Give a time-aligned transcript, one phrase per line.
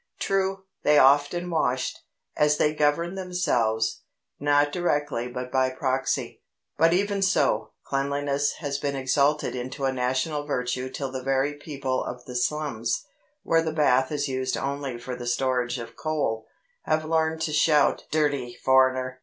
[0.17, 1.93] True, they often wash,
[2.35, 4.01] as they govern themselves,
[4.39, 6.41] not directly but by proxy;
[6.75, 12.03] but, even so, cleanliness has been exalted into a national virtue till the very people
[12.03, 13.05] of the slums,
[13.43, 16.47] where the bath is used only for the storage of coal,
[16.81, 19.19] have learned to shout "Dirty foreigner!"